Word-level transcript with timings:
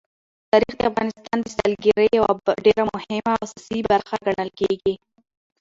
تاریخ 0.51 0.73
د 0.77 0.81
افغانستان 0.91 1.37
د 1.41 1.47
سیلګرۍ 1.55 2.09
یوه 2.19 2.33
ډېره 2.65 2.83
مهمه 2.93 3.29
او 3.33 3.37
اساسي 3.45 3.79
برخه 3.91 4.15
ګڼل 4.25 4.49
کېږي. 4.59 4.93